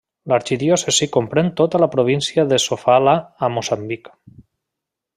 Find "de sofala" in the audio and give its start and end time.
2.55-3.17